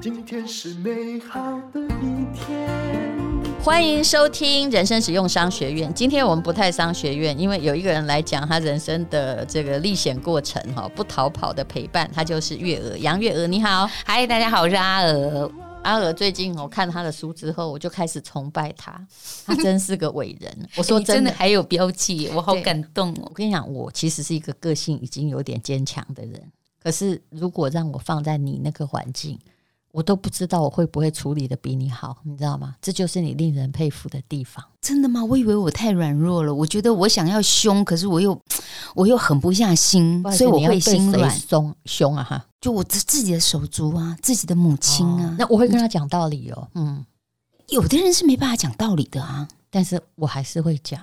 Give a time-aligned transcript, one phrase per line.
[0.00, 1.40] 今天是美好
[1.72, 2.68] 的一天。
[3.62, 5.92] 欢迎收听人生使用商学院。
[5.94, 13.46] 今天我们不太商学院，因为有一个人来讲他人生的这个历险过程哈，不逃跑的陪伴，他就是月娥杨月娥。
[13.46, 15.50] 你好，嗨，大家好，我是阿娥。
[15.84, 19.06] 阿娥最近我看他的书之后，我就开始崇拜他，
[19.46, 20.68] 他真是个伟人。
[20.76, 23.22] 我说 真的，真的还有标记，我好感动哦。
[23.26, 26.42] 我跟你讲，我其实是一个个性已经有点坚强的人，
[26.82, 29.38] 可是如果让我放在你那个环境。
[29.94, 32.74] 我都不知道我会不会处理的比你好，你知道吗？
[32.82, 34.64] 这就是你令人佩服的地方。
[34.80, 35.24] 真的吗？
[35.24, 36.52] 我以为我太软弱了。
[36.52, 38.36] 我觉得我想要凶，可是我又
[38.96, 41.30] 我又狠不下心，所以我会心软。
[41.38, 42.44] 凶凶啊哈！
[42.64, 46.66] 就我自自己的手足啊，自己的母亲啊，哦，那我会跟他讲道理哦。
[46.72, 47.04] 嗯，
[47.68, 50.98] 有的人是没办法讲道理的啊，但是我还是会讲。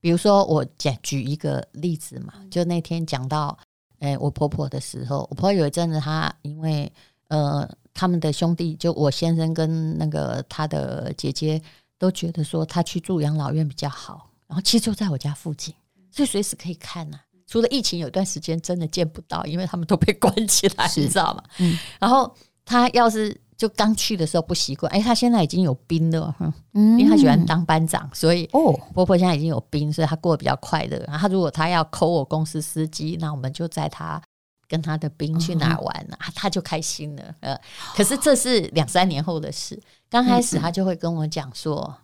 [0.00, 3.56] 比如说，我讲举一个例子嘛，就那天讲到，
[4.00, 6.92] 哎，我婆婆的时候，我婆婆有一阵子她因为。
[7.28, 11.62] 呃，他们的兄弟，就我先生跟那个他的姐姐，
[11.96, 14.28] 都觉得说她去住养老院比较好。
[14.46, 15.74] 然后其实就在我家附近，
[16.10, 17.24] 所以随时可以看呐、啊。
[17.52, 21.44] 除了疫情有段时间真的见不到，因为他们都被关起来，你知道吗？
[21.58, 21.76] 嗯。
[22.00, 26.34] 然后他要是就刚去的时候不习惯，哎，他现在已经有兵了，
[26.72, 30.96] 嗯，因为他喜欢当班长，所以哦，婆婆现在已经有兵，所以他过得比较快乐。
[31.06, 34.22] 然后如果他要扣我公司司机，那我们就载他。
[34.68, 36.16] 跟他的兵去哪儿玩啊？
[36.18, 37.34] 嗯、他就开心了。
[37.40, 37.54] 呃，
[37.94, 39.78] 可是这是两三年后的事。
[40.08, 41.94] 刚开始他就会跟我讲说，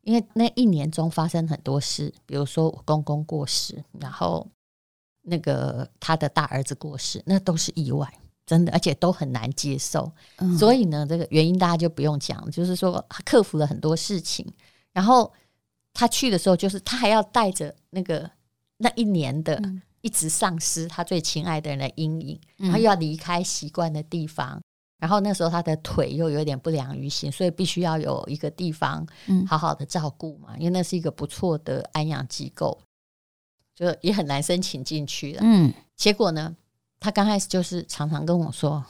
[0.00, 4.44] 因为那一年中发生很多事，比如说我公公过世，然后
[5.24, 8.08] 那个他的大儿子过世，那都是意外，
[8.46, 10.12] 真的，而且都很难接受。
[10.36, 14.46] 嗯、所以呢，这个原因大家就不用讲，就是说他克服了很多事情。
[14.92, 15.32] 然后
[15.92, 18.30] 他去的时候，就是他还要带着那个
[18.76, 19.56] 那一年的。
[19.56, 24.60] 嗯一直丧失他最亲爱的人的阴影，然后又要离开习惯的地方，
[24.98, 29.06] 然后那时候他的腿又有点不良于行，所以必须要有一个地方
[29.48, 32.78] 好好的照顾嘛，因为那是一个不错的安养机构，
[33.74, 35.40] 就也很难申请进去了。
[35.42, 36.54] 嗯，结果呢，
[37.00, 38.84] 他刚开始就是常常跟我说：“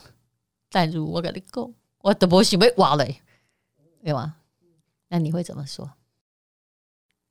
[0.70, 1.72] 但如我跟你讲，
[2.02, 3.06] 我都不是被挖了，
[4.02, 4.36] 对吗？”
[5.08, 5.90] 那你会怎么说？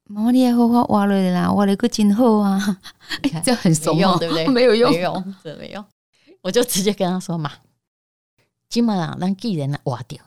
[0.06, 2.80] 妈妈，你也好好挖了啦，挖了个真好啊！
[3.32, 4.48] 看 这很怂哦，对不对？
[4.48, 5.84] 没有用，没用，真没用。
[6.42, 7.52] 我就直接跟他说嘛
[8.68, 10.22] ：“今晚啊，咱既然挖掉，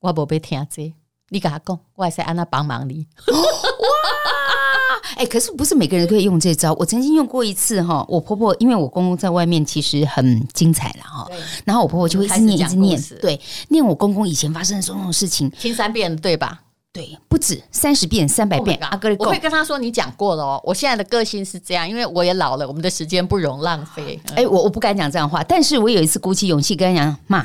[0.00, 0.94] 我不被听这，
[1.28, 3.06] 你跟他讲，我也是按他帮忙你。”
[5.04, 5.10] 哇！
[5.16, 6.72] 哎、欸，可是不是每个人都可以用这招？
[6.74, 11.28] 我曾经用过一次哈，我婆婆因为我公公在外面其实很精彩了哈，
[11.64, 16.62] 然后我婆婆就会一直念一直念，对，念我公公以前发生的种种事情，听三遍对吧？
[16.92, 18.78] 对，不止三十遍、三百遍。
[18.80, 24.20] 阿哥，我会跟他说：“你讲过了哦。”我现在的个性是这样，因为我也老了，我们的时间不容浪费。
[24.28, 27.44] 哎、欸，我我不敢讲这样话，但是我有一次鼓起勇气跟他讲：“妈，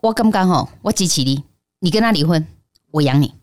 [0.00, 1.44] 我刚刚好，我支持你，
[1.80, 2.46] 你跟他离婚，
[2.92, 3.34] 我养你。”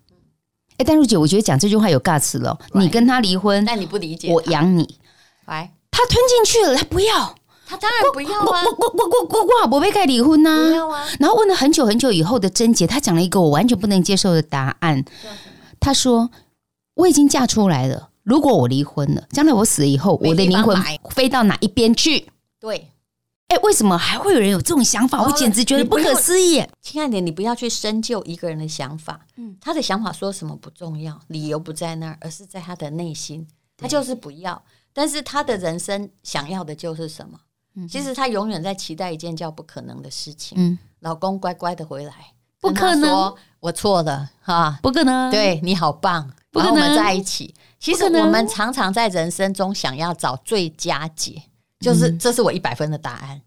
[0.78, 2.58] 哎，但如姐，我觉得讲这句话有尬词了。
[2.74, 5.00] 你跟他离婚，但你不理解，我养你。
[5.46, 7.36] 来，他吞进去了，他不要。
[7.70, 8.64] 他当然不要啊！
[8.64, 10.70] 我我我我我我我被盖离婚呐！
[10.70, 11.06] 不要啊！
[11.20, 15.04] 然后问了很久很久以后的贞洁，他讲了一个我完全不能接受的答案。
[15.78, 16.30] 他说
[16.96, 22.88] ：“我已经嫁出来了，如果我离婚了，将来我死了以后，我的灵魂飞到哪一边去？”对，
[23.48, 25.24] 哎，为什么还会有人有这种想法？
[25.24, 26.62] 我简直觉得不可思议。
[26.82, 29.22] 亲爱的，你不要去深究一个人的想法。
[29.38, 33.48] 嗯，他的想法说什么不重要，理由不在那儿，而是在他的内心。
[33.78, 37.40] 他就是不要，但是他的人生想要的就是什么？
[37.76, 40.58] 嗯其实他永远在期待一件叫不可能的事情。
[40.60, 42.14] 嗯，老公乖乖的回来，
[42.60, 47.54] 不可能，我错了哈，不可能，对你好棒，不可能，我们在一起。
[47.80, 51.44] 其实我们常常在人生中想要找最佳解，
[51.80, 53.42] 就是这是我一百分的答案。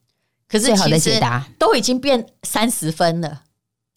[0.49, 1.21] 可是其实
[1.59, 3.43] 都已经变三十分了，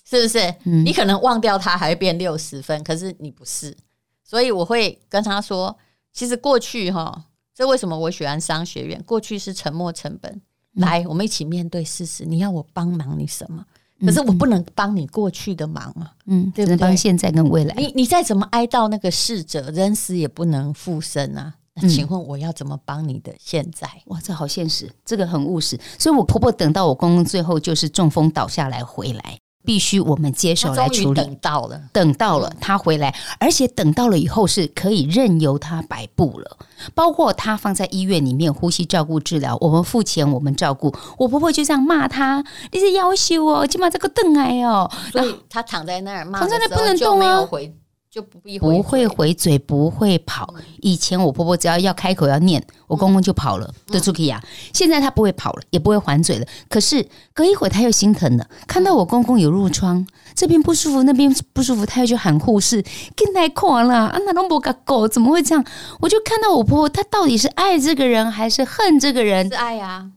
[0.08, 0.54] 是不是？
[0.64, 3.76] 你可能忘掉它还会变六十分，可是你不是，
[4.24, 5.76] 所以我会跟他说，
[6.12, 7.26] 其实过去哈。
[7.56, 9.02] 这为什么我喜欢商学院？
[9.04, 10.42] 过去是沉没成本，
[10.74, 12.26] 来，我们一起面对事实。
[12.26, 13.64] 你要我帮忙你什么？
[14.04, 16.78] 可是我不能帮你过去的忙啊，嗯，对不对？
[16.78, 17.74] 帮现在跟未来。
[17.76, 21.56] 你你再怎么哀悼那个逝者，人死也不能复生啊。
[21.82, 23.88] 那请问我要怎么帮你的现在？
[24.06, 25.80] 哇，这好现实，这个很务实。
[25.98, 29.38] 所以我婆婆等到我公公最后就是中风倒下来回来。
[29.66, 31.22] 必须我们接手来处理。
[31.22, 36.58] 等到了，等到了他回来，而且等到了以后是可以任由他摆布了。
[36.94, 40.94] 包括他放在医院里面呼吸照顾治疗，我们付钱，我们照顾。
[41.18, 42.44] 我婆婆就这样骂他
[42.74, 47.74] ：“你是夭寿哦，起码这个凳哎哦。”所以他躺在那儿骂，躺在那不能动啊，回
[48.14, 50.54] 就不必不会回嘴，不会跑。
[50.82, 54.40] 以前我婆婆只要要开口要念，我公公就跑了，对出去呀。
[54.72, 56.46] 现在他不会跑了，也不会还嘴了。
[56.70, 60.06] 可是隔一会儿他又心疼了，看到我公公有褥疮，
[60.36, 62.84] 这边不舒服，那边不舒服，他又去喊护士，
[63.16, 64.20] 跟来狂了啊！
[64.28, 65.66] 那龙伯个狗怎么会这样？
[66.00, 69.48] 我就看到我婆婆，她到底是爱这个人还是恨这个人？
[69.50, 70.12] 是爱呀，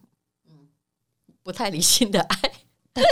[0.50, 0.68] 嗯，
[1.42, 2.36] 不太理性的爱。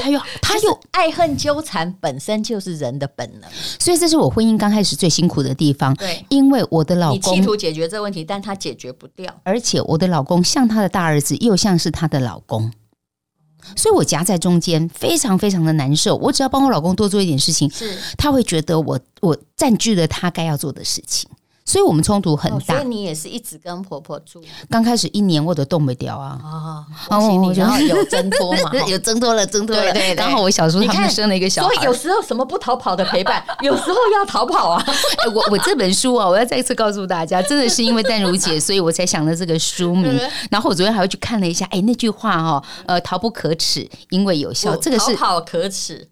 [0.00, 5.94] 他又 他又爱恨纠缠，本身就是人的本能，所以这是我婚姻刚开始最辛苦的地方。
[5.96, 12.72] 对，因为我的老公企图解决这个问题，但他解决不掉，而且我的老公像他的大儿子，又像是他的老公，
[13.76, 16.16] 所以我夹在中间，非常非常的难受。
[16.16, 21.28] 我只要帮我老公多做一点事情，是他会觉得我我占据了他该要做的事情。
[21.74, 22.76] 所以我们冲突很大。
[22.76, 24.40] 所以你也是一直跟婆婆住？
[24.70, 26.38] 刚开始一年我都动不掉啊！
[26.40, 28.70] 啊，恭喜你，然后有挣脱嘛？
[28.86, 29.92] 有挣脱了，挣脱了。
[29.92, 31.74] 对，刚好我小时候他们生了一个小孩。
[31.74, 34.86] 所以有时候什么不逃跑的陪伴， 有时候要逃跑啊！
[35.34, 40.16] 我我这本书啊，我要再一次告诉大家，真的是因为淡如姐，所以我才想了这个书名。
[40.52, 44.76] 然后我昨天还要去看了一下，哎，那句话哦，呃，逃不可耻，因为有效。
[44.76, 46.08] 这个是逃跑可耻。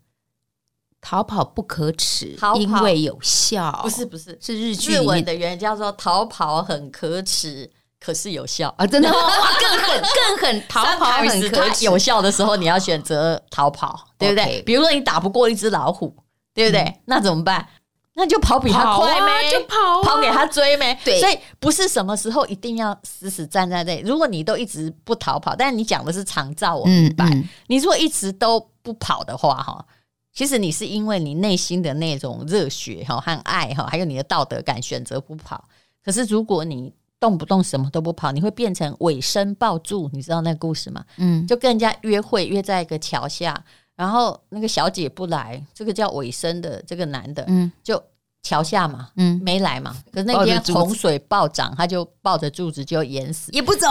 [1.03, 3.81] 逃跑不可耻，因为有效。
[3.83, 7.69] 不是不是，是日剧日文的原因叫做逃跑很可耻，
[8.01, 8.87] 可是有效啊！
[8.87, 14.63] 真的， 更狠更狠，逃跑很可耻，有效的时候你要选择逃跑，对不对？
[14.65, 16.15] 比如说你打不过一只老虎，
[16.55, 17.01] 对不对？
[17.07, 17.69] 那怎么办？
[18.15, 20.97] 那就跑比他快呗，就跑，跑给他追呗。
[21.05, 24.03] 对，所以不是什么时候一定要死死站在那里。
[24.07, 27.27] 如果你都一直不逃跑，但是你讲的是长照，我明白。
[27.67, 29.85] 你如果一直都不跑的话，哈。
[30.33, 35.69] 其实你是因为你内心的那种热血哈和爱哈，还有你的道德感选择不跑。
[36.03, 40.09] 可是如果你动不动什么都不跑，你会变成尾生抱柱。
[40.13, 41.05] 你知道那个故事吗？
[41.19, 43.63] 嗯，就跟人家约会约在一个桥下，
[43.95, 48.03] 然后那个小姐不来，这个叫尾生的这个男的，嗯，就
[48.43, 49.95] 桥下嘛，嗯，没来嘛。
[50.11, 53.87] 可是那天洪水暴涨，他就抱着柱子就淹死，也不走。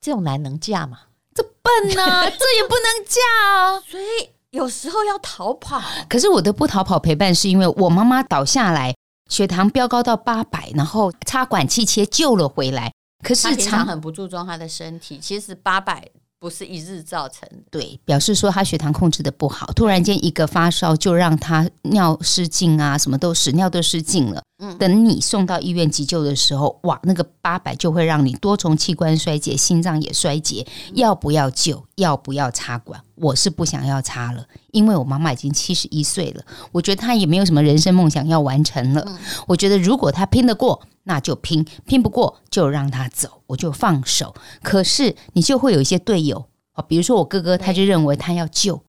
[0.00, 0.98] 这种男能嫁吗？
[1.34, 3.20] 这笨呐、啊， 这也不能嫁
[3.52, 4.30] 啊，所以。
[4.50, 8.94] 有时候要逃跑，可是我的不逃跑陪伴是因为我妈妈倒下来，
[9.28, 12.90] 血糖飙高到八百，然后插管气切救了回来。
[13.22, 16.08] 可是平常很不注重她的身体，其实八百
[16.40, 24.42] 不是一日造成的，对，表示说他血糖控制的不好，突然间一个发烧就让他尿失禁啊，什么都屎尿都失禁了。
[24.60, 31.84] 嗯，等你送到医院急救的时候，哇，那个八百就会让你多重器官衰竭，心脏也衰竭，要不要救？
[31.94, 33.00] 要不要插管？
[33.14, 39.18] 我是不想要插了，因为我妈妈已经七十一岁了，我觉得她也没有什么人生梦想要完成了。
[39.46, 44.34] 我觉得如果她拼得过，那就拼；拼不过就让她走，我就放手。
[44.62, 46.46] 可是你就会有一些队友，
[46.88, 48.82] 比如说我哥哥，他就认为他要救。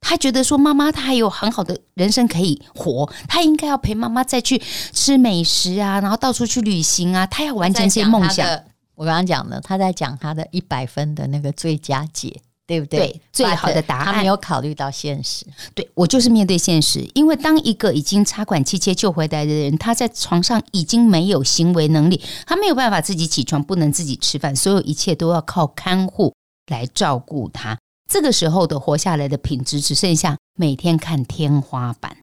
[0.00, 4.60] 他觉得说妈妈她还有很好的人生可以活，他应该要陪妈妈再去
[4.92, 8.46] 吃美食啊，然后到处去旅行啊，他要完成这些梦想。
[8.94, 13.00] 我刚刚讲了，他在讲他的一百分的那个最佳解，对不对？
[13.00, 14.04] 对，最好的答案。
[14.06, 15.44] 他没有考虑到现实。
[15.74, 26.32] 对，我就是面对现实，因为当一个已经插管器切救回来的人，他在床上已经没有行为能力，他没有办法自己起床，不能自己吃饭，所有一切都要靠看护
[26.70, 27.76] 来照顾他。
[28.08, 32.16] 这个时候的活下来的品质只剩下每天看天花板，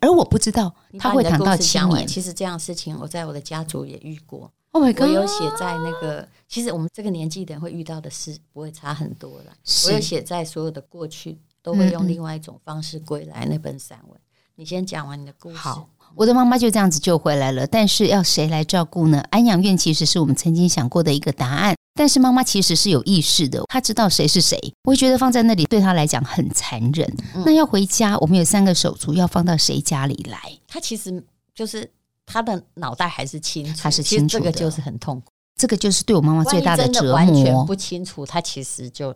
[0.00, 2.06] 而我不知道他会躺到七年。
[2.06, 4.50] 其实这样的事情我在我的家族也遇过。
[4.72, 9.52] Oh my God，我有写在那个，其实我们这个年纪的人会遇到的事不会差很多了。
[9.86, 14.20] 我有写在所有的过去都会用另外一种方式归来那本散文。
[14.56, 15.56] 你先讲完你的故事。
[15.56, 19.20] 好，我的妈妈就这样子救回来了，但是要谁来照顾呢？
[19.30, 21.74] 安养院其实是我们曾经想过的一个答案。
[21.96, 24.56] 但是妈妈其实是有意识的，她知道谁是谁。
[24.84, 27.10] 我会觉得放在那里对她来讲很残忍。
[27.34, 30.38] 嗯、那要回家，我们有三个手足，要放到谁家里来？
[30.68, 31.24] 她其实
[31.54, 31.90] 就是
[32.26, 34.44] 她的脑袋还是清楚，她是清楚的。
[34.44, 37.12] 这个就是很痛苦，这个就是对我妈妈最大的折磨。
[37.14, 39.14] 完全不清楚，她其实就。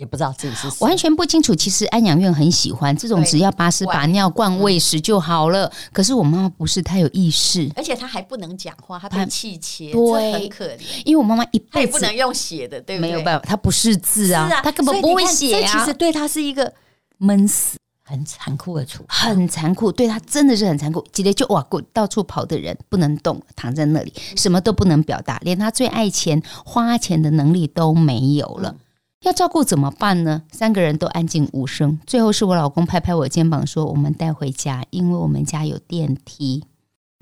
[0.00, 1.54] 也不知道自己是谁，完全不清楚。
[1.54, 5.70] 其实安养院很喜欢这种，只要把屎把尿、灌喂食就好了。
[5.92, 10.80] 可是我妈妈不是，她有意识，而且她还不能讲话，她被气切，对，很可怜。
[11.04, 13.10] 因为我妈妈一辈子不能用写的，对不对？
[13.10, 15.70] 没有办法，她不识字啊，她根本不会写啊。
[15.70, 16.72] 其实对她是一个
[17.18, 19.92] 闷死，很残酷的处，很残酷。
[19.92, 21.04] 对她真的是很残酷。
[21.12, 28.74] 直接就哇，滚到处跑的人不能动，躺在那里，什么都不能表达，连她最爱钱、花钱的能力都没有了。
[29.22, 30.42] 要照顾怎么办呢？
[30.50, 31.98] 三个人都安静无声。
[32.06, 36.64] 最后是我老公拍拍我肩膀说：“我们带回家，因为我们家有电梯。”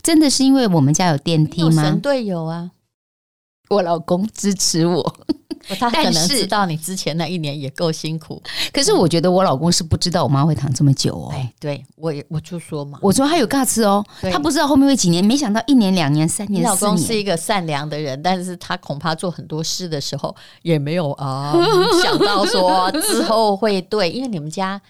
[0.01, 1.83] 真的是因为我们家有电梯吗？
[1.83, 2.71] 神队友啊！
[3.71, 5.17] 我老公支持我，
[5.77, 11.31] 他可能知道你之前那一年也够辛苦，可是我觉得我老公是不知道我妈会躺这么久哦。
[11.33, 16.71] 哎，对我也我就说嘛，我说他有尬资哦，他不知道后面会几年，没想到一年、两年、三年、四年。
[16.71, 21.55] 老公是一个善良的人，但是他恐怕做很多事的时候也没有啊
[22.03, 24.81] 想到说之后会对，因为你们家。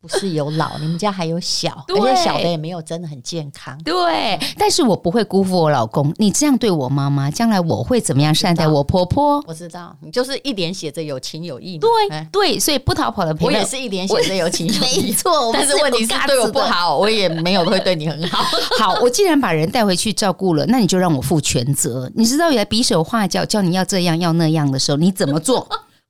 [0.00, 3.76] 不是有老，你们家还有小，对而且小的也没有真的很健康。
[3.82, 6.14] 对，但是我不会辜负我老公。
[6.18, 9.42] 你这样对我妈妈，将来我会怎么样善待我婆婆？
[9.44, 11.78] 我知道，你就是一脸写着有情有义。
[11.78, 11.90] 对
[12.30, 15.02] 对，所以不逃跑的朋友，我也是一脸写着有情有义。
[15.08, 18.44] 没错，但是问题是对我不好，我也没有会对你很好。
[18.78, 22.08] 好，我既然把人带回去照顾了，那你就让我负全责。
[22.14, 25.68] 你知道，原来比手画脚叫你要这样要那样的时候，你怎么做？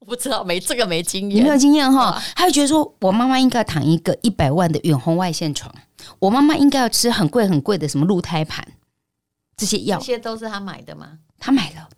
[0.09, 2.21] 不知道，没这个没经验，你没有经验哈。
[2.35, 5.73] 他就觉得说，我妈妈应该要躺一个一百万的远红外线床，
[6.19, 8.67] 我妈妈应该要吃很贵很贵的什么鹿胎盘，
[9.57, 11.19] 这些药，这些都是他买的吗？
[11.38, 11.88] 他买了，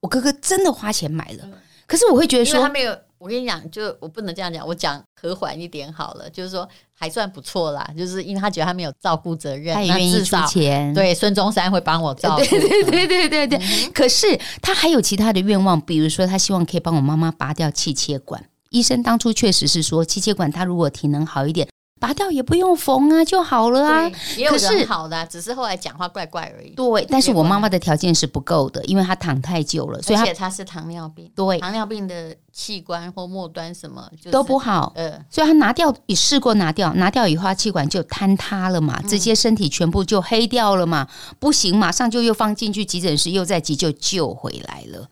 [0.00, 1.48] 我哥哥真的花钱买了。
[1.86, 2.98] 可是我会觉得说，他没有。
[3.20, 6.28] 我跟你讲，就我不能这样讲，我讲和缓一点好了。
[6.30, 7.88] 就是说，还算不错啦。
[7.96, 10.92] 就是因为他觉得他没有照顾责任，他也愿意出钱。
[10.94, 12.42] 对，孙中山会帮我照顾。
[12.48, 13.58] 对对对对对对。
[13.58, 14.26] 嗯、可是
[14.62, 18.42] 他还有其他的愿望，比如说他希望可以帮我妈妈拔掉气切管。
[18.70, 21.68] 医生当初确实是说，气切管他如果体能好一点。
[22.00, 24.10] 拔掉也不用缝啊，就好了啊。
[24.36, 26.70] 也有人好的，只是后来讲话怪怪而已。
[26.70, 31.30] 对，但是我妈妈的条件是不够的，因为她躺太久了，所以而且她是糖尿病。
[31.36, 34.92] 对，糖尿病的器官或末端什么都不好。
[34.96, 41.06] 呃，所以她拿掉也试过拿掉，拿掉以后她气管就坍塌了嘛，直接身体全部就黑掉了嘛，
[41.38, 45.06] 不行，马上就又放进去急诊室，又在急救救回来了。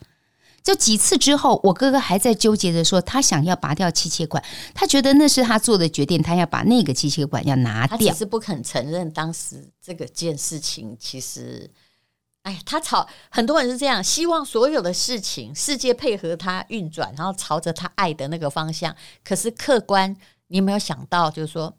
[0.69, 4.45] 就几次之后，我哥哥还在纠结着说，他想要拔掉气切管，
[4.75, 7.97] 他觉得那是他做的决定，他要把那个气切管要拿掉。
[7.97, 11.71] 他只是不肯承认当时这个件事情，其实，
[12.43, 18.95] 哎，他朝很多人是这样，希望所有的事情世界配合他运转，然后朝着他爱的那个方向。
[19.25, 20.15] 可是客观，
[20.49, 21.75] 你有没有想到，就是说，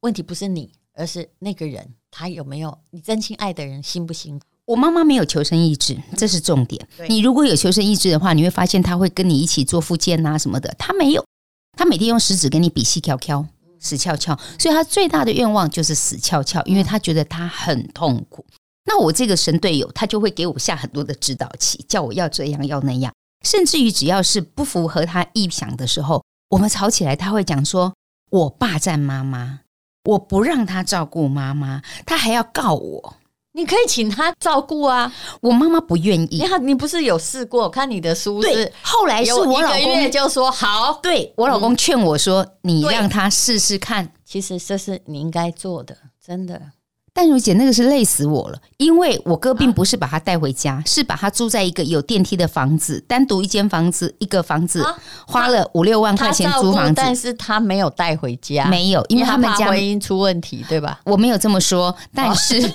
[0.00, 4.46] 问题不是你，而是那个人，他有没有你真心爱的人，辛不辛苦？
[4.66, 6.86] 我妈妈没有求生意志，这是重点。
[7.08, 10.74] 你如果有求生意志的话，你会发现她会跟你一起做复健啊什么的。
[10.76, 11.24] 她没有，
[11.78, 13.46] 她每天用食指跟你比细翘翘、
[13.78, 18.44] 死翘翘，所以她最大的愿望就是死翘翘，因为她觉得她很痛苦。
[18.88, 23.12] 那我这个神队友，他就会给我下很多的指导棋，叫我要这样要那样，
[23.44, 27.92] 甚至于只要是不符合他意想的时候，我们吵起来，他会讲说
[28.30, 29.60] 我霸占妈妈，
[30.04, 33.16] 我不让他照顾妈妈，他还要告我。
[33.56, 35.10] 你可以请他照顾啊，
[35.40, 36.40] 我妈妈不愿意。
[36.42, 37.70] 你好，你不是有试过？
[37.70, 44.12] 看你的书是，对，后来是我老公就说好，对我老公劝我说，嗯、你让他试试看。
[44.26, 46.60] 其实这是你应该做的，真的。
[47.16, 54.94] 淡如姐，那个是累死我了，因为我哥并不是把他带回家，啊、是把他租在一个有电梯的房子，单独一间房子，一个房子，啊、
[55.26, 61.00] 花了五六万块钱租房子，但是他没有带回家，没有，因为他们家婚姻出问题，对吧？
[61.04, 62.60] 我没有这么说，但是。
[62.68, 62.72] 啊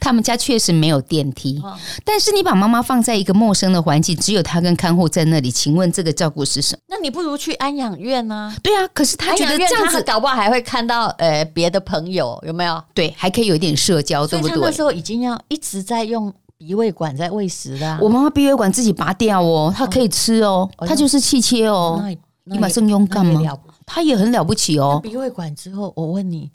[0.00, 1.60] 他们家确实没有电梯，
[2.04, 6.82] 但是你把妈妈放在一个陌生的环境，只有她跟看护在那里，请问这个照顾是什么？
[6.88, 8.54] 那你不如去安养院呢？
[8.62, 12.82] 对啊，可是他觉得这样子搞不好还会看到呃别的朋友，有没有？
[12.94, 14.56] 对，还可以有一点社交，对不对？
[14.60, 17.98] 那时候已经要一直在用鼻胃管在喂食的。
[18.00, 22.02] 我妈妈鼻胃管自己拔掉哦，她可以吃哦，她就是气切哦。
[22.44, 23.40] 你马上用干嘛？
[23.86, 25.00] 她也很了不起哦。
[25.02, 26.50] 鼻胃管之后，我问你，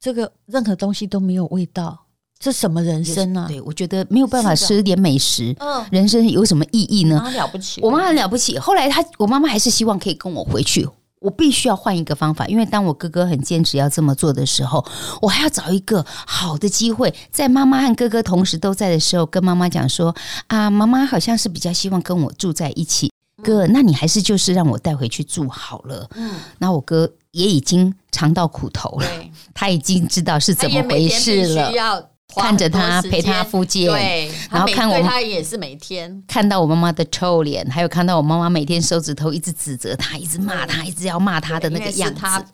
[0.00, 1.98] 这个任何东西都没有味道。
[2.38, 3.46] 这什么人生啊？
[3.48, 7.20] 对，我觉得没有办法吃点美食，嗯，人生有什么意义呢？
[7.24, 8.58] 妈了不起，我妈很了不起。
[8.58, 10.86] 后来她，我妈妈还是希望可以跟我回去。
[11.24, 14.84] 我必须要换一个方法，因为当我哥哥很坚持要这么做的时候，
[15.22, 20.14] 我还要找一个好的机会，在妈妈和哥哥同时都在的时候，跟妈妈讲说：
[20.48, 23.10] 啊，妈妈好像是比较希望跟我住在一起。
[23.42, 26.06] 哥，那你还是就是让我带回去住好了。
[26.14, 29.06] 嗯，那我哥也已经尝到苦头了，
[29.54, 32.10] 他已经知道是怎么回事了。
[32.36, 42.20] 看着他陪他复健，对，然后看我他也是每天看到我妈妈的臭脸，还有看到我妈妈每天手指头一直指责他，一直骂他，一直要骂他的那个样子。
[42.20, 42.44] 他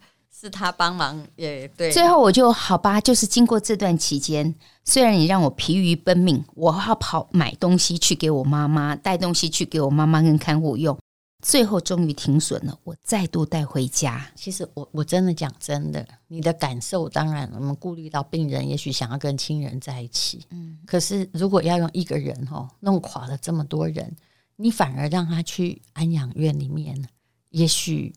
[0.41, 1.91] 是他帮忙也对。
[1.93, 10.97] 最后我就好吧，就是经过这段期间，虽然你让我疲于奔命，我要跑买东西去给我妈妈，带东西去给我妈妈跟看护用。
[11.43, 14.31] 最后终于停损了，我再度带回家。
[14.35, 24.15] 其实我我真的讲真的，你的感受当然我们顾虑到病人，也许想要跟亲人在一起，嗯，可是如果要用一个人哦弄垮了这么多人，
[24.57, 27.09] 你反而让他去安养院里面，
[27.51, 28.15] 也许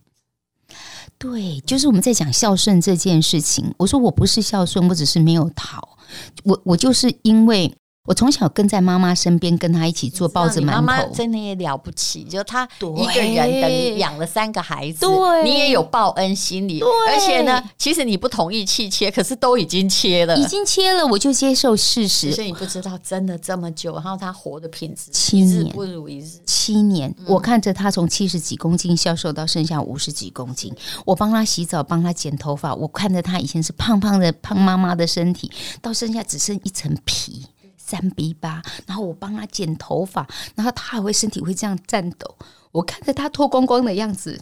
[1.18, 3.74] 对，就是我们在讲孝顺这件事情。
[3.77, 5.98] 我说我不是孝顺，我只是没有逃，
[6.44, 7.74] 我我就是因为
[8.05, 10.72] 我从小跟在妈妈身边，跟她一起做包子馒头。
[10.74, 16.79] 妈妈真的也了不起，就她一个人等于养了三个孩子，对，你也有报恩心理。
[16.79, 22.33] 对，而且呢，其实你不同意弃切，可是都已经切了，已经切了，我就接受事实。
[22.33, 26.27] 所以你不知道，真的这么久，然后她活的品质七年不如一日。
[26.45, 35.50] 七年，我看着她从七十几公斤消瘦到剩下五十几公斤，我帮她洗澡，帮她剪头发，我看着她以前是胖胖的胖妈妈的身体，
[35.81, 37.45] 到剩下只剩一层皮。
[37.86, 40.25] 三比八，然后我帮他剪头发，
[40.56, 42.36] 然后他还会身体会这样颤抖。
[42.72, 44.40] 我看着他脱光光的样子，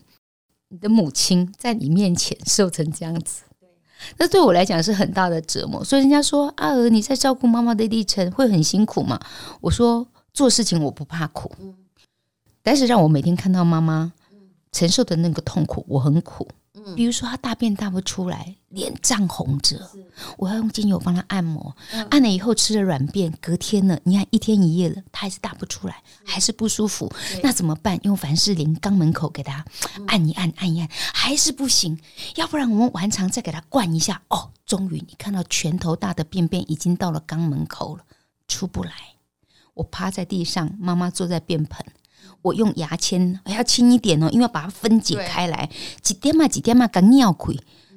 [0.70, 3.44] 你的母亲在你面前瘦成这样子，
[4.18, 5.84] 那对我来讲是很大的折磨。
[5.84, 9.20] 所以人家说阿娥你在照顾妈妈的历程会很辛苦吗？
[9.60, 11.52] 我说做事情我不怕苦，
[12.62, 14.14] 但是让我每天看到妈妈
[14.72, 16.48] 承受的那个痛苦，我很苦。
[16.96, 19.90] 比如说他大便大不出来，脸涨红着，
[20.38, 21.76] 我要用精油帮他按摩，
[22.10, 27.12] 按了以后吃了软便，隔天了，你看一天一夜了，他还是大不出来，还是不舒服，
[27.44, 28.00] 那怎么办？
[28.04, 29.64] 用凡士林肛门口给他
[30.08, 32.00] 按一按，按一按，还是不行，
[32.36, 38.04] 要不然我们完肠再给他灌一下，哦，终于你看到拳头大的便便已经到了肛门口了，
[38.48, 38.92] 出不来，
[39.74, 41.86] 我趴在地上，妈妈坐在便盆。
[42.42, 45.70] 我用牙签，还要轻一点哦，因为要把它分解开来，
[46.02, 47.56] 几点嘛几点嘛，刚尿亏，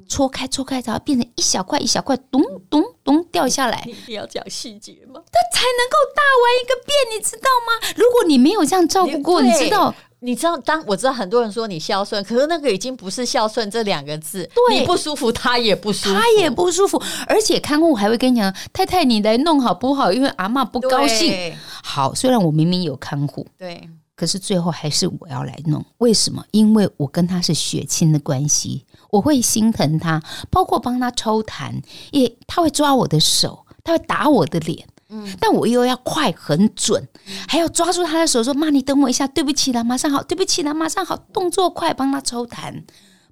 [0.08, 3.82] 搓开搓开，然后变成一小块一小块，咚咚咚掉下来。
[4.06, 5.20] 你要讲细节吗？
[5.32, 7.94] 它才能够大完一个遍，你知道吗？
[7.96, 14.48] 如果你没有这样照顾过，你知道，你知道，当我知道很多人说你孝顺，可是那个已经不是孝顺这两个字。
[14.68, 21.56] 对，你不舒服，他也不舒服，他也不舒服，而且看护还会跟你讲：“太太，你来弄好不好？”因为阿嬷不高兴。
[21.82, 23.88] 好，虽然我明明有看护，对。
[24.16, 26.44] 可是最后还是我要来弄，为什么？
[26.52, 37.08] 因为我跟他是血亲的关系，我会心疼他，包括帮他抽痰，也他会抓我的手，他会打我的脸，嗯，但我又要快很准，
[37.48, 42.84] 还要抓住他的手说：“妈，你等我一下，对不起啦，马上好，对不起啦，马上好，动作快，帮他抽痰，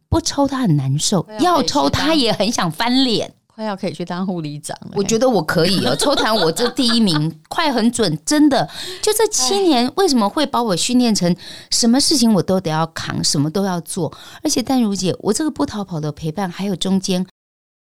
[0.09, 5.95] 不抽他很难受，要抽他也很想翻脸。”快要可以去当护理长了，我觉得我可以哦。
[5.95, 8.69] 抽痰我这第一名，快很准，真的。
[9.01, 11.35] 就这七年，为什么会把我训练成
[11.71, 14.13] 什么事情我都得要扛，什么都要做？
[14.43, 17.25] 而且淡如姐，我这个不逃跑的陪伴，还有中间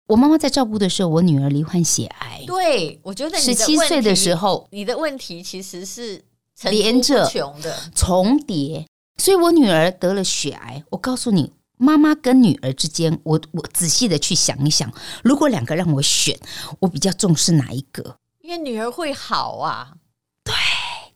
[0.07, 2.43] 我妈妈在照顾的时候，我女儿罹患血癌。
[2.45, 6.23] 对，我觉得十七岁的时候，你的问题其实是
[6.69, 8.85] 连着穷的重叠，
[9.17, 10.83] 所以我女儿得了血癌。
[10.91, 11.51] 我告诉你。
[11.81, 16.37] 妈妈跟女儿之间，我我仔细的去想一想，如果两个让我选，
[16.79, 18.17] 我比较重视哪一个？
[18.41, 19.93] 因为女儿会好啊。
[20.43, 20.53] 对，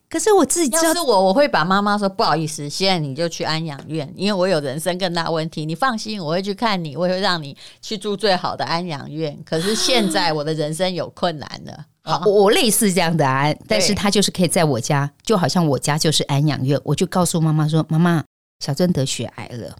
[0.10, 5.67] 可是我自己知道，要是我，我会把妈妈说不好意思，现在你就去安养院，因为我有人生更大问题。
[5.67, 9.38] 你放心，我会去看你，我会让你去住最好的安养院。
[9.45, 18.23] 可是现在我的人生有困难了，啊、我我类似这样的答案，但是他就是可以在我家，就好像我家就是安养院，我就告诉妈妈说：“妈妈，
[18.65, 19.75] 小珍得血癌了。”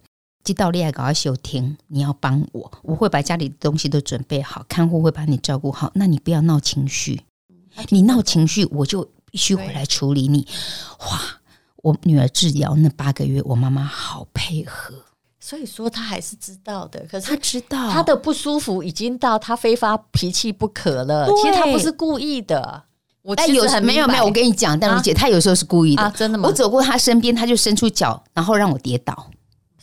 [0.46, 5.92] 接到恋爱搞要休庭，你要帮我，我会把家里的东西都准备好，看护会把你照顾好。
[5.96, 7.24] 那你不要闹情绪，
[7.90, 10.48] 你闹情绪，我就必须回来处理你。
[11.00, 11.20] 哇！
[11.78, 14.96] 我女儿治疗那八个月，我妈妈好配合，
[15.40, 17.06] 所以说她还是知道的。
[17.10, 21.28] 可是她知道她的不舒服已经到她非发脾气不可了。
[21.42, 22.84] 其实她不是故意的。
[23.22, 26.02] 我其实很没有没有，我跟你讲，但如姐，她有时候是故意的。
[26.02, 26.48] 啊，真的吗？
[26.48, 29.30] 我走过她身边，她就伸出脚，然后让我跌倒。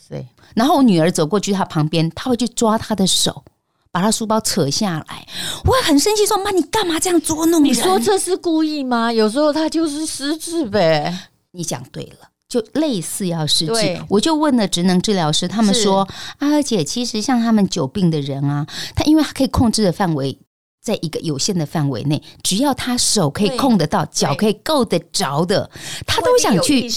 [0.09, 0.27] 对。
[0.55, 3.43] 然后我女儿走过去，她旁边，她会去抓她的手，
[3.91, 5.27] 把她书包扯下来。
[5.65, 7.63] 我会很生气，说：“妈，你干嘛这样捉弄？
[7.63, 9.11] 你说这是故意吗？
[9.11, 14.01] 有时候她就是失智呗。”你讲对了，就类似要失智。
[14.09, 16.07] 我就问了职能治疗师，他们说
[16.39, 20.39] ：“阿娥姐，其实像他们久病的人啊，他因为他可以控制的范围。”
[20.83, 25.71] 在一个有限的范围内，只要他手可以控得到，脚可以够得着的，
[26.05, 26.89] 他都想去，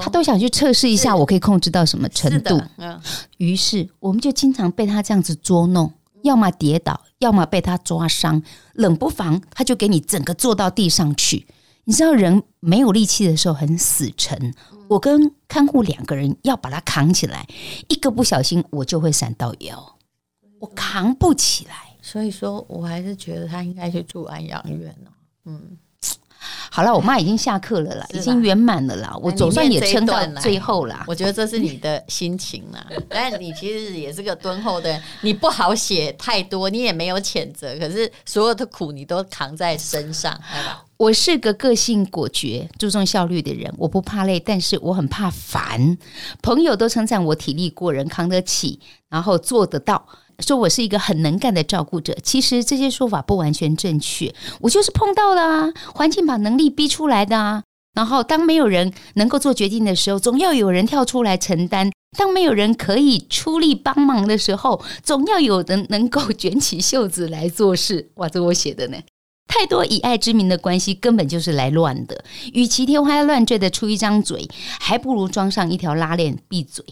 [0.00, 2.62] 他都想去测试一下，我可以控制到什么程度。
[3.38, 5.92] 于是我们就经常被他这样子捉弄，
[6.22, 8.40] 要么跌倒，要么被他抓伤。
[8.74, 11.48] 冷不防，他就给你整个坐到地上去。
[11.86, 14.54] 你知道，人没有力气的时候很死沉。
[14.86, 17.44] 我跟看护两个人要把他扛起来，
[17.88, 19.96] 一个不小心我就会闪到腰，
[20.60, 21.93] 我扛不起来。
[22.04, 25.10] 所以说，我还是觉得他应该去住安养院了。
[25.46, 25.78] 嗯，
[26.70, 29.16] 好了，我妈已经下课了啦，已经圆满了啦。
[29.22, 31.06] 我总算也撑到最后啦。
[31.08, 40.38] 我觉得这是你的心情啦， 但你其实也是个敦厚的人，你不好写太多，你也没有谴责，可是所有的苦你都扛在身上，
[40.98, 45.96] 我是个个性果决、注重效率的人，我不怕累，但是我很怕烦。
[46.42, 50.06] 朋友都称赞我体力过人，扛得起，然后做得到。
[50.40, 54.34] 说我是一个很能干的照顾者，其实这些说法不完全正确。
[54.60, 57.62] 我就是碰到了啊，环境把能力逼出来的啊。
[57.94, 68.10] 然后当没有人能够做决定的时候，总要有人跳出来承担；当没有人可以出力帮忙的时候，总要有人能够卷起袖子来做事。
[68.16, 68.96] 哇，这我写的呢。
[69.46, 74.48] 太多以爱之名的关系根本就是来乱的，与其天花乱坠的出一张嘴，
[74.80, 76.84] 还不如装上一条拉链闭嘴。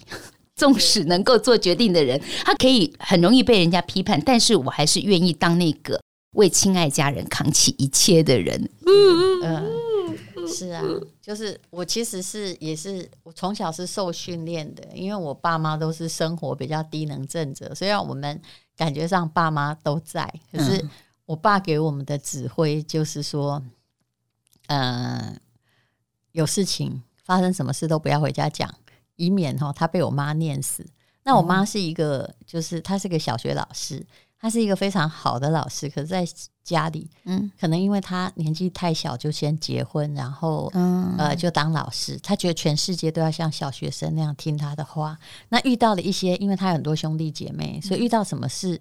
[0.54, 6.00] 纵使能够做决定的人，他可以很容易被人家批判，但是我还是愿意当那个
[6.32, 8.70] 为亲爱家人扛起一切的人。
[8.86, 10.82] 嗯嗯，是啊，
[11.20, 18.40] 就是我其实是也是我从小是受训练的，因为我爸妈都是生活比较低能症者，虽然我们
[18.76, 20.84] 感觉上爸妈都在，可是
[21.24, 23.62] 我爸给我们的指挥就是说，
[24.66, 25.36] 呃，
[26.32, 28.72] 有事情发生，什么事都不要回家讲。
[29.16, 30.86] 以免哈他被我妈念死。
[31.24, 34.04] 那我妈是一个，就是她是个小学老师，
[34.36, 35.88] 她是一个非常好的老师。
[35.88, 36.26] 可是在
[36.64, 42.18] 家里，嗯，可能因为她年纪太小就先结婚，然后嗯呃就当老师。
[42.18, 45.16] 她觉得全世界都要像小学生那样听她的话。
[45.48, 48.80] 那遇到了一些，因为她有很多兄弟姐妹，所以遇到什么事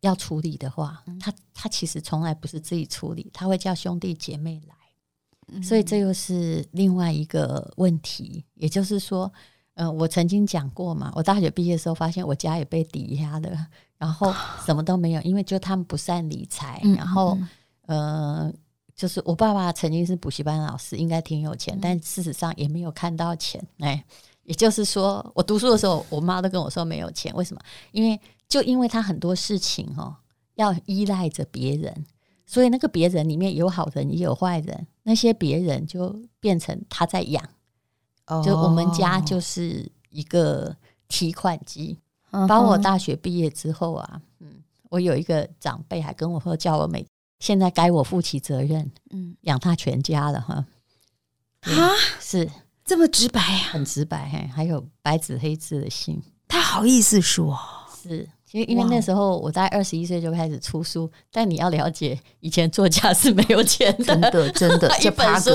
[0.00, 5.62] 要处理的话，她她其实从来不是自己处理，她会叫兄弟姐妹来。
[5.62, 9.30] 所以这又是另外一个问题，也就是说。
[9.74, 13.66] 嗯、呃，我曾经讲过嘛，我大学毕业的时候发现我家也被抵押了，
[13.98, 14.32] 然后
[14.64, 17.36] 什么都没有，因为就他们不善理财，然后
[17.86, 18.52] 呃，
[18.94, 23.60] 就是我爸爸曾经是补习班老师，应该挺有钱，但事实上也没有看到钱。
[23.78, 24.04] 哎，
[24.44, 27.60] 也就是说，我读书的时候，我妈都跟我说没有钱，为什么？
[27.90, 30.14] 因为就因为他很多事情哦，
[30.54, 32.06] 要依赖着别人，
[32.46, 37.42] 所以那个别人里面有好人也有坏人，那些别人就变成他在养。
[38.44, 40.74] 就我们家就是一个
[41.08, 41.98] 提款机，
[42.48, 47.06] 包括我大学毕业之后啊，嗯，我有一个长辈还跟我说，叫我每
[47.40, 50.66] 现在该我负起责任，嗯，养他全家了哈。
[51.62, 52.50] 啊，是。
[52.84, 57.58] 这么直白啊，很直白，嘿，还有白纸黑字的信，他好意思说，
[58.02, 58.28] 是。
[58.54, 65.50] 因为因为那时候我在二十一岁就开始出书，但你要了解，以前作家是没有钱的，真的真的， 一本书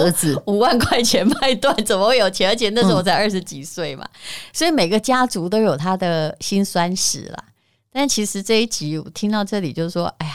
[0.48, 2.50] 五万块钱卖断，怎么会有钱？
[2.50, 4.06] 而且那时候我才二十几岁嘛，
[4.52, 7.46] 所以每个家族都有他的辛酸史啦。
[7.90, 10.34] 但其实这一集我听到这里，就是说，哎呀，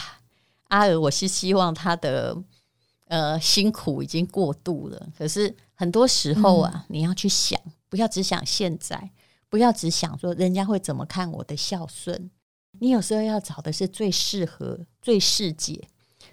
[0.69, 2.35] 阿娥，我是希望他的
[3.09, 5.07] 呃辛苦已经过度了。
[5.15, 9.11] 可是很多时候啊，你要去想，不要只想现在，
[9.51, 12.31] 不要只想说人家会怎么看我的孝顺。
[12.79, 15.87] 你有时候要找的是最适合、最适解，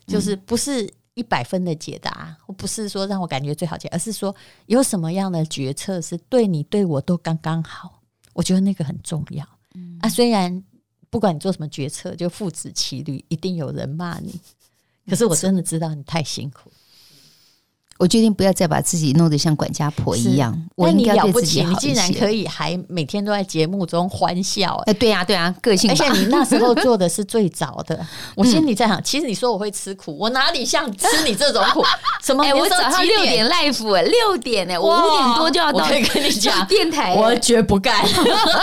[0.06, 4.34] 就是不是一百分的解答，或不是说让我感觉最好解，而是说
[4.66, 8.02] 有什么样的决策是对你、对我都刚刚好。
[8.32, 9.46] 我觉得那个很重要。
[9.74, 10.62] 嗯啊，虽然
[11.10, 14.40] 不管你做什么决策，就父子骑驴，一定有人骂你，
[15.06, 16.72] 可是我真的知道你太辛苦。
[18.02, 20.52] 我决定不要再把自己弄得像管家婆一样。
[20.74, 21.86] 我应该对自己好一些。
[21.88, 25.88] 你竟然可以还每天都在节目中欢笑，欸，哎，对呀，对呀，个性。
[25.88, 31.84] 而且你那时候做的是最早的， 我心里在想，其实你说我会吃苦，我哪里像吃你这种苦？
[32.20, 32.42] 什么？
[32.42, 35.84] 我早上六点 live，哎，六点哎，我五点多就要到。
[35.84, 38.04] 我跟你讲，电台，我绝不干。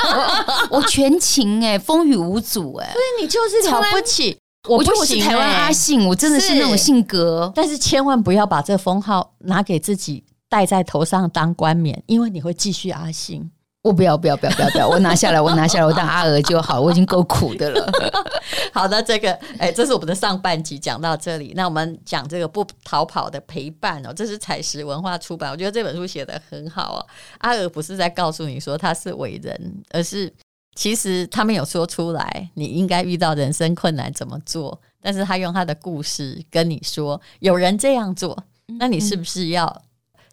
[0.70, 4.38] 我全勤哎，风雨无阻哎，所以你就是了不起。
[4.68, 7.52] 我不是，台湾阿信，我真的是那种性格。
[7.56, 13.50] 但是千万不要把这封号拿给自己戴在头上当冠冕，因为你会继续阿信。
[13.82, 14.90] 我不要，不要，不要，不要，不要！
[14.90, 16.82] 我拿下来，我拿下来，我当阿娥就好。
[16.82, 17.90] 我已经够苦的了。
[18.74, 21.54] 好的，这个哎，这是我们的上半集，讲到这里。
[21.56, 27.00] 那我们讲这个不逃跑的陪伴哦，这是采石文化出版，我觉得这本书写的很好哦。
[27.38, 30.32] 阿娥不是在告诉你说他是伟人，而是。
[30.76, 34.80] 其实他没有说出来，你应该遇到人生困难怎么做？
[35.02, 38.46] 但是他用他的故事跟你说，有人这样做，
[38.80, 39.82] 那你是不是要？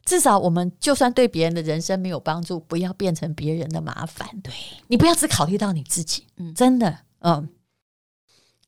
[0.04, 4.28] 至少我们就算对别人的人生没有帮助，不要变成别人的麻烦。
[4.40, 4.52] 对，
[4.86, 6.24] 你不要只考虑到你自己。
[6.36, 7.48] 嗯，真的，嗯，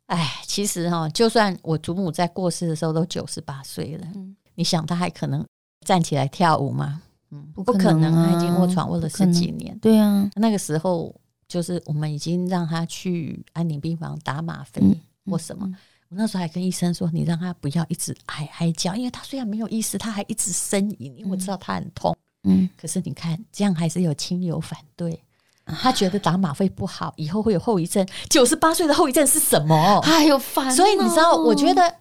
[0.07, 5.47] 哎，其实哈，就算我祖母在过世的时候都九十八岁了，嗯，你想她还可能
[5.87, 7.03] 站起来跳舞吗？
[7.31, 9.79] 嗯，不可能啊，他已经卧床卧了十几年。
[9.79, 11.15] 对啊，那个时候。
[11.49, 14.83] 就是我们已经让他去安宁病房打吗啡
[15.25, 15.67] 或什么，
[16.11, 22.15] 我那时候还跟医生说，你让他不要一直哀哀叫，因为他虽然没有意识，他还一直呻吟，因为我知道他很痛。
[22.45, 25.21] 嗯，可是你看这样还是有亲友反对，
[25.65, 28.07] 他觉得打吗啡不好，以后会有后遗症。
[28.29, 29.99] 九十八岁的后遗症是什么？
[30.05, 30.71] 哎呦烦！
[30.71, 31.95] 所以你知道，我觉得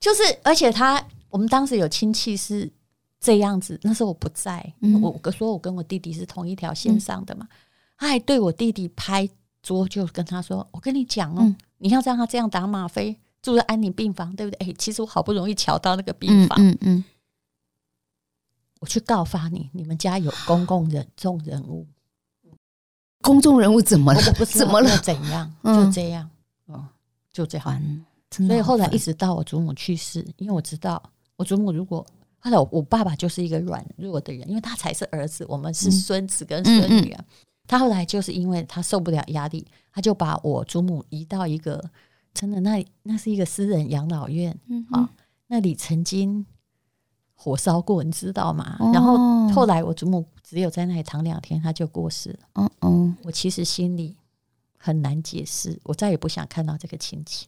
[0.00, 2.68] 就是，而且他我们当时有亲戚是
[3.20, 7.46] 这样子，那时候我不在，我我说我跟我弟弟是同一条线上的嘛。
[7.98, 9.28] 他还对我弟弟拍
[9.60, 14.68] 桌就跟他说：“我跟你讲哦，嗯、你要让他这样打吗啡，住在安宁病房，对不对？
[14.68, 17.04] 哎，其实我好不容易瞧到那个病房，嗯嗯，嗯
[18.78, 21.84] 我去告发你，你们家有公共人众人物，
[23.20, 24.20] 公众人物怎么了？
[24.28, 24.96] 我不怎么了？
[24.98, 25.52] 怎样？
[25.64, 26.30] 就这样，
[26.68, 26.88] 嗯，
[27.32, 27.82] 就这样。
[28.30, 31.02] 所以后来一直到我祖母去世，因为我知道
[31.34, 32.06] 我祖母如果
[32.38, 37.20] 后来我，我爸爸就是一个软弱的人，因为他才是儿子，我们是孙子跟孙女啊。
[37.20, 41.90] 嗯嗯嗯他后来就是因为他受不了压力，他就把我祖母移到一个
[42.34, 44.58] 真的那，那是一个私人养老院，
[44.90, 45.08] 啊，
[45.48, 46.44] 那里曾经
[47.34, 48.76] 火烧过，你知道吗？
[48.80, 52.38] 哦、然后后来我祖母只有在那里躺两天，他就过世了。
[52.54, 54.16] 嗯嗯，我其实心里
[54.78, 57.46] 很难解释，我再也不想看到这个亲戚，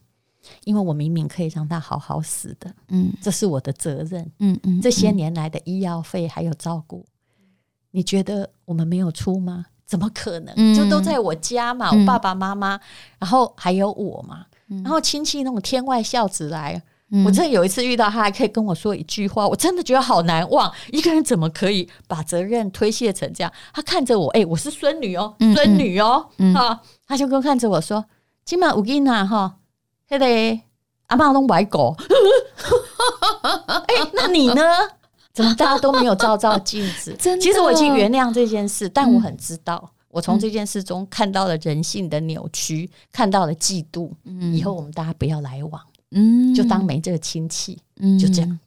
[0.65, 7.05] 因为我明明可以让他好好死的，嗯，这是我的责任，嗯嗯，这些年来的医药费还有照顾，
[7.89, 9.65] 你觉得我们没有出吗？
[9.91, 10.55] 怎么可能？
[10.73, 12.79] 就都在我家嘛，嗯、我爸爸妈妈，
[13.19, 20.71] 然后还有我嘛，嗯、然后亲戚那种天外孝子来，嗯、我真的有一次遇到他，还可以跟我说一句话，我真的觉得好难忘。
[20.93, 23.51] 一个人怎么可以把责任推卸成这样？
[23.73, 28.05] 他看着我，哎、欸，我是孙女哦，孙女哦，嗯、啊，他就跟看着我说
[28.45, 29.57] ：“今晚我给你拿哈，
[30.07, 30.61] 嘿嘞，
[31.07, 31.97] 阿妈弄白狗。
[33.43, 34.63] ”哎，那你呢？
[35.33, 37.15] 怎么 大家都没有照照镜子？
[37.19, 44.11] 真的，其实我已经原谅这件事，但我很知道，嗯、我从这件事中看到了人性的扭曲，嗯、看到了嫉妒。
[44.25, 48.59] 嗯、以后我们大家不要来往，嗯，就当没这个亲戚，嗯，就这样。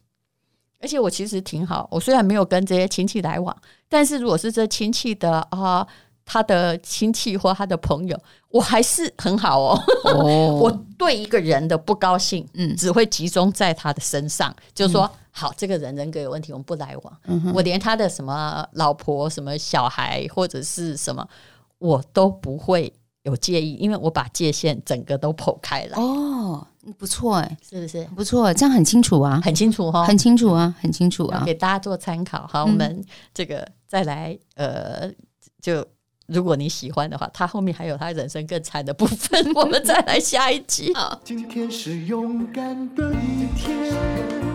[0.81, 3.55] 而且我其实挺好，我虽然没有跟这些亲戚来往，
[3.89, 5.87] 但是如果是这亲戚的啊。
[6.27, 9.79] 他的亲戚或他的朋友，我还是很好哦。
[10.05, 10.57] Oh.
[10.59, 17.17] 我对一个人的不高兴，嗯，只会集中在他的身上，嗯、就是说，好，这个人人格有问题，我们不来往。
[17.27, 21.27] 嗯、我连他的什么老婆、什么小孩或者是什么，
[21.77, 22.93] 我都不会
[23.23, 25.97] 有介意，因为我把界限整个都剖开了。
[25.97, 28.53] 哦，oh, 不错哎，是不是不错？
[28.53, 32.47] 这样很清楚啊，很清楚哈，很清楚啊，很清楚啊，给大家做参考。
[32.47, 35.11] 好，嗯、我们这个再来，呃，
[35.61, 35.85] 就。
[36.27, 40.91] 如果你喜欢的话，他后面还有他人生更惨的部分， 我们再来下一集。
[41.23, 43.93] 今天是勇敢的一天，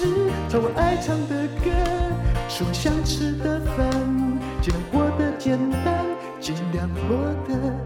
[0.00, 0.06] 事，
[0.48, 1.70] 唱我爱唱的歌，
[2.48, 3.86] 吃我想吃的饭，
[4.62, 6.06] 尽量过得简单，
[6.40, 7.76] 尽量过得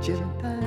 [0.00, 0.58] 简单。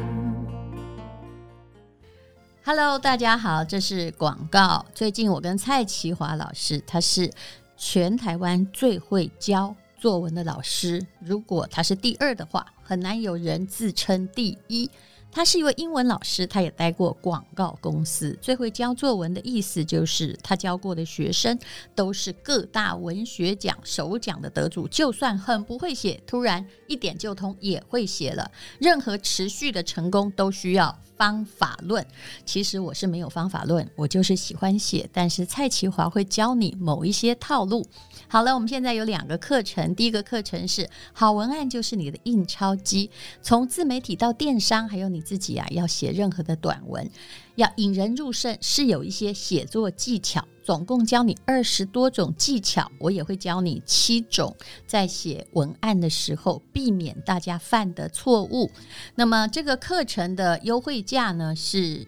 [2.64, 4.86] Hello，大家好，这是广告。
[4.94, 7.32] 最近我跟蔡淇华老师，他是
[7.76, 14.88] 全台湾最会教作文的老师，如果他是第二的话，很难有人自称第一。
[15.36, 18.32] 他是一位英文老师，他也待过广告公司。
[18.42, 21.60] 最会教作文的意思就是，他教过的学生
[21.94, 24.88] 都是各大文学奖首奖的得主。
[24.88, 28.50] 就算很不会写，突然一点就通，也会写了。
[28.80, 32.08] 任何持续的成功都需要方法论。
[32.46, 35.10] 其实我是没有方法论，我就是喜欢写。
[35.12, 37.86] 但是蔡淇华会教你某一些套路。
[38.30, 39.94] 好了，我们现在有两个课程。
[39.94, 43.12] 第一个课程是好文案就是你的印钞机，
[43.42, 45.26] 从自媒体到电商，还有你。
[45.26, 47.10] 自己啊，要写任何的短文，
[47.56, 50.48] 要引人入胜，是有一些写作技巧。
[50.62, 58.70] 总共教你二十多种技巧，我也会教你七种，在写文案的时候避免大家犯的错误。
[59.16, 62.08] 那么这个课程的优惠价呢是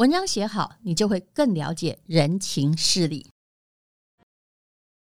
[0.00, 3.26] 文章写好，你就会更了解人情事理。